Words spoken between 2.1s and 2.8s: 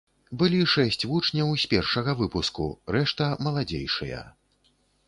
выпуску,